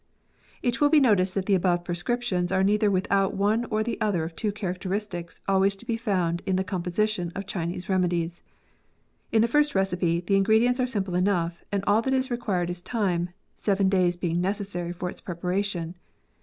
It 0.63 0.81
will 0.81 0.89
be 0.89 0.99
noticed 0.99 1.35
that 1.35 1.45
the 1.45 1.53
above 1.53 1.83
prescriptions 1.83 2.51
are 2.51 2.63
neither 2.63 2.89
without 2.89 3.35
one 3.35 3.65
or 3.65 3.83
other 4.01 4.23
of 4.23 4.35
two 4.35 4.51
characteristics 4.51 5.43
always 5.47 5.75
to 5.75 5.85
be 5.85 5.95
found 5.95 6.41
in 6.47 6.55
the 6.55 6.63
composition 6.63 7.31
of 7.35 7.45
Chinese 7.45 7.87
remedies. 7.87 8.41
In 9.31 9.43
the 9.43 9.47
first 9.47 9.75
recipe, 9.75 10.19
the 10.21 10.37
ingredients 10.37 10.79
are 10.79 10.87
simple 10.87 11.13
enough, 11.13 11.63
and 11.71 11.83
all 11.85 12.01
that 12.01 12.15
is 12.15 12.31
required 12.31 12.71
is 12.71 12.81
time, 12.81 13.29
seven 13.53 13.89
days 13.89 14.17
being 14.17 14.41
necessary 14.41 14.91
for 14.91 15.07
its 15.07 15.21
preparation. 15.21 15.95